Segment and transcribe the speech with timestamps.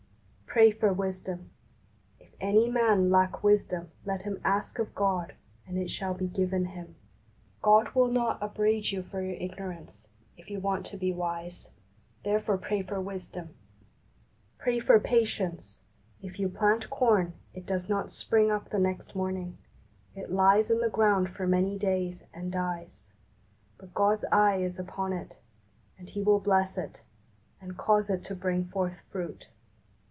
[0.53, 1.49] Pray for wisdom.
[2.19, 5.33] "If any man lack wisdom let him ask of God,
[5.65, 6.95] and it shall be given him."
[7.61, 8.51] God will not THE LEGACY OF HOLINESS.
[8.51, 11.69] 85 upbraid you for your ignorance, if you want to be wise;
[12.25, 13.51] therefore pray for wisdom.
[14.57, 15.79] Pray for patience.
[16.21, 19.57] If you plant corn, it does not spring up the next morning.
[20.17, 23.13] It lies in the ground for many days, and dies;
[23.77, 25.37] but God's eye is upon it,
[25.97, 27.01] and He will bless it,
[27.61, 29.47] and cause it to bring forth fruit.